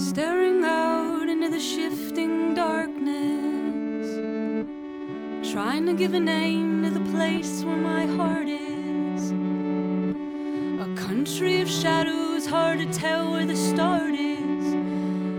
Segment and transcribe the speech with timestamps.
[0.00, 4.08] staring out into the shifting darkness,
[5.52, 9.30] trying to give a name to the place where my heart is.
[10.80, 14.74] A country of shadows, hard to tell where the start is.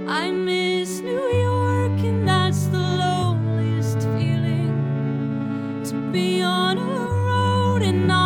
[0.08, 8.08] I miss New York, and that's the loneliest feeling to be on a road and
[8.08, 8.21] not.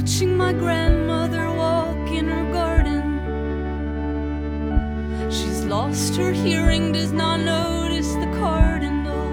[0.00, 3.20] Watching my grandmother walk in her garden.
[5.30, 9.28] She's lost her hearing, does not notice the cardinal.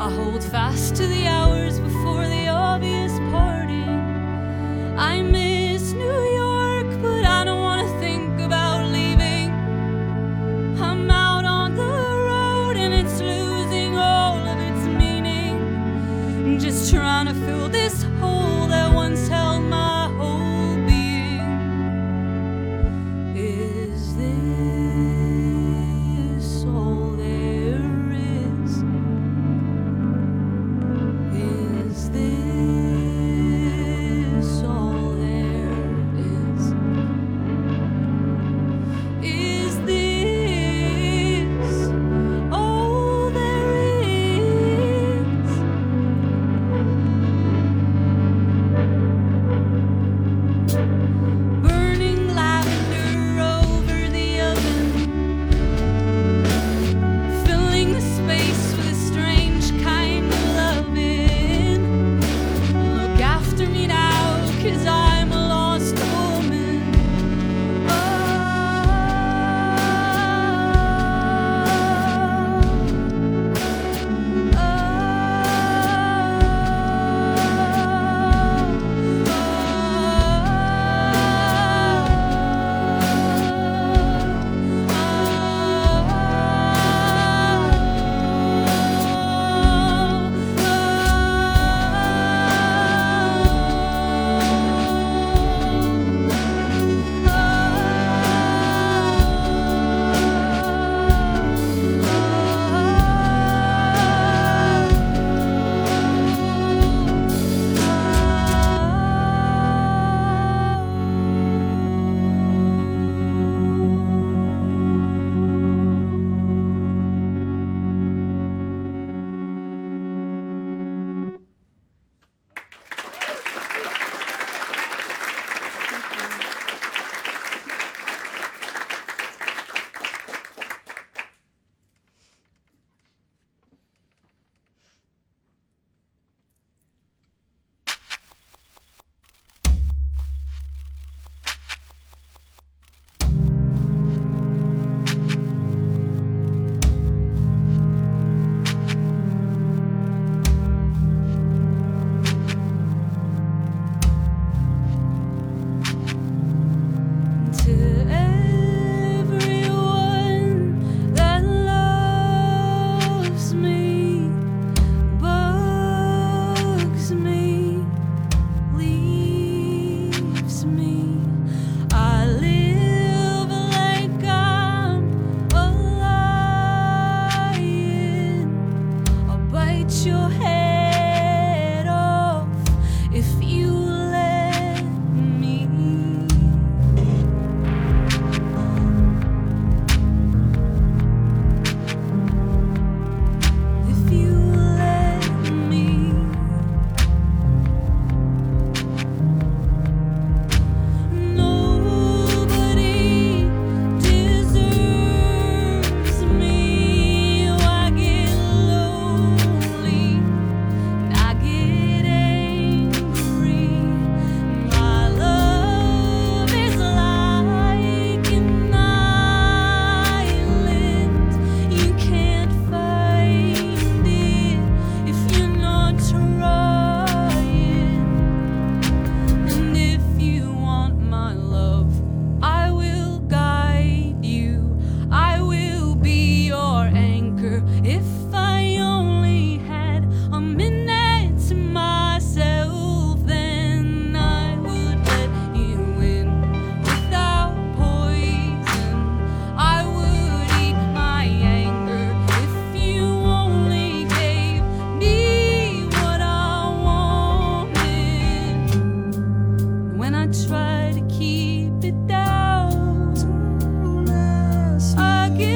[0.00, 3.03] I hold fast to the hours before the obvious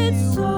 [0.08, 0.57] it's so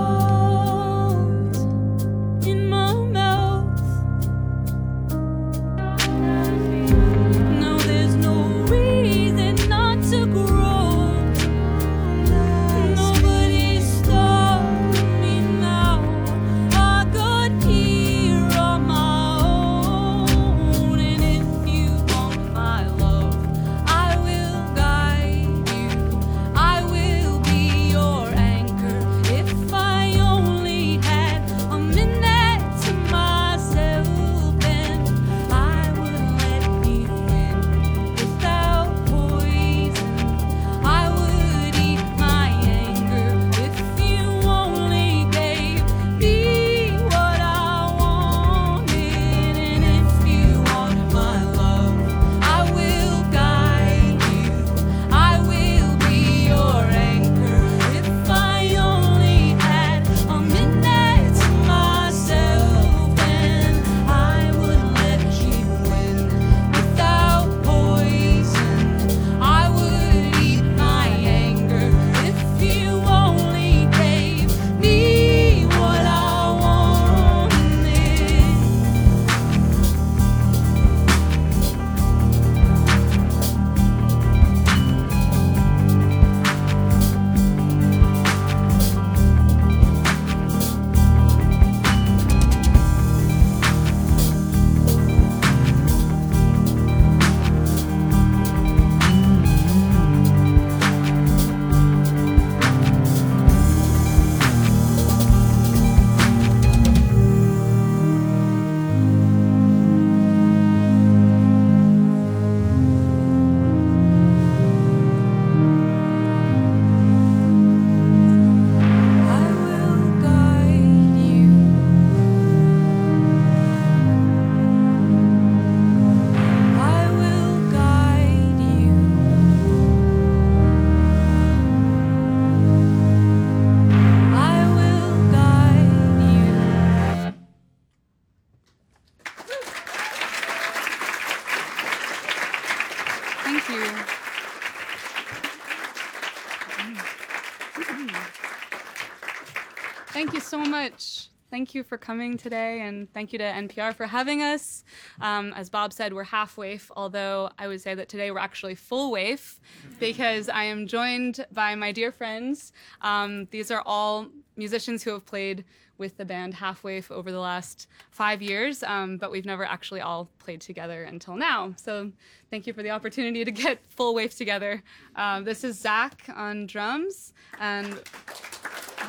[150.09, 151.29] Thank you so much.
[151.50, 154.85] Thank you for coming today, and thank you to NPR for having us.
[155.21, 158.77] Um, as Bob said, we're half waif, although I would say that today we're actually
[158.77, 159.58] full waif
[159.99, 162.72] because I am joined by my dear friends.
[163.01, 165.65] Um, these are all musicians who have played
[166.01, 170.01] with the band Half Waif over the last five years, um, but we've never actually
[170.01, 171.75] all played together until now.
[171.77, 172.11] So
[172.51, 174.83] thank you for the opportunity to get full waif together.
[175.15, 178.01] Um, this is Zach on drums and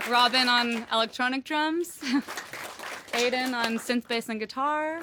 [0.09, 1.97] Robin on electronic drums,
[3.13, 4.99] Aiden on synth bass and guitar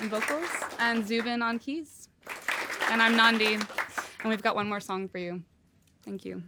[0.00, 0.48] and vocals,
[0.78, 2.08] and Zubin on keys.
[2.90, 3.64] And I'm Nandi, and
[4.24, 5.42] we've got one more song for you.
[6.04, 6.42] Thank you.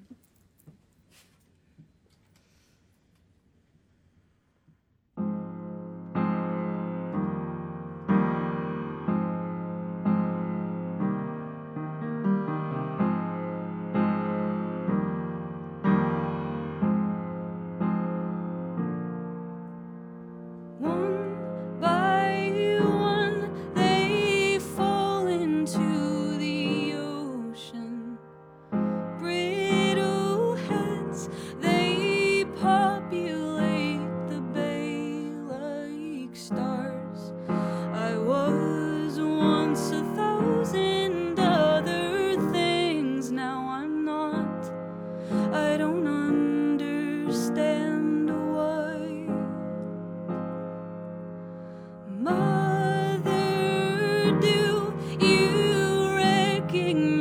[56.76, 57.15] Recognize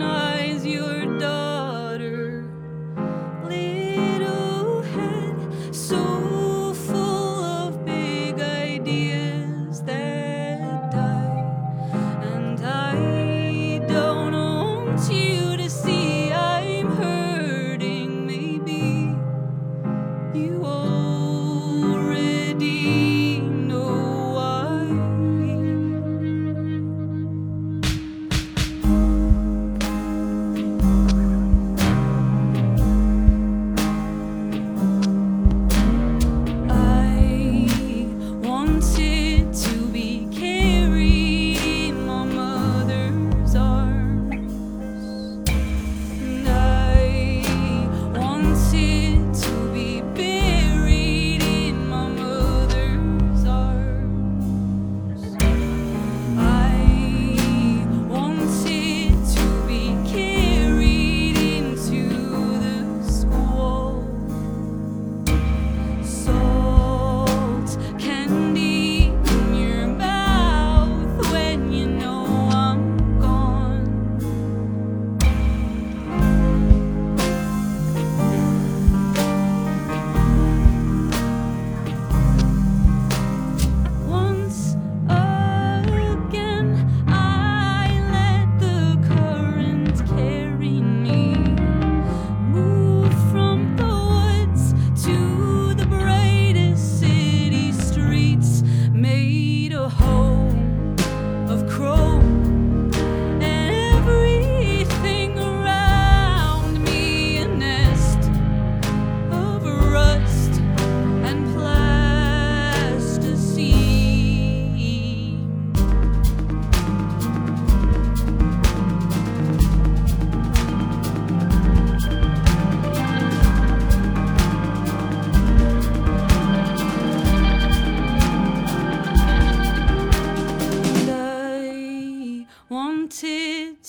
[99.89, 100.14] home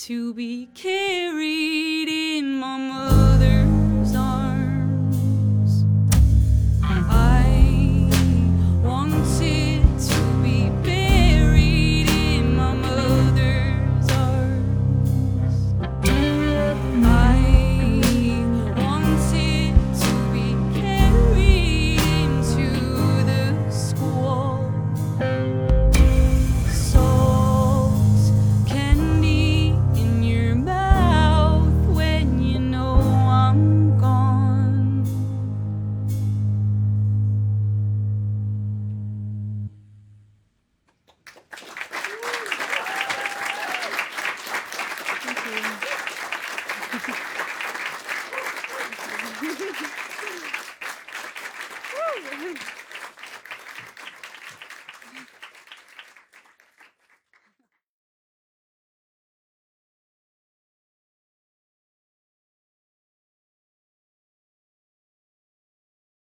[0.06, 3.15] to be carried in my mother.